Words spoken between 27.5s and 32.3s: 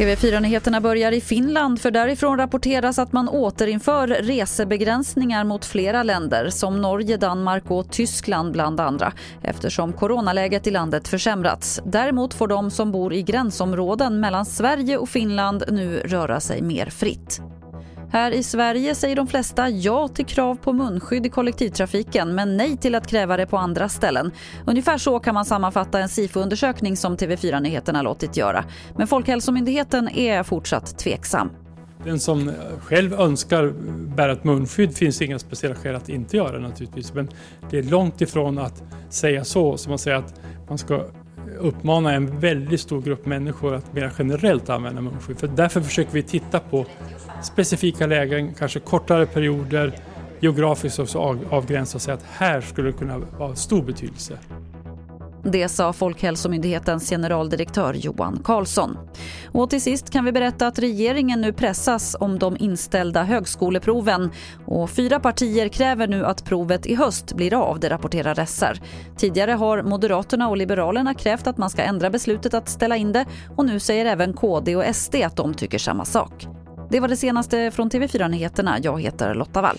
Nyheterna låtit göra. Men Folkhälsomyndigheten är fortsatt tveksam. Den